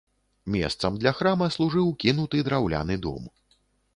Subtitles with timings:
[0.53, 3.29] Месцам для храма служыў кінуты драўляны дом.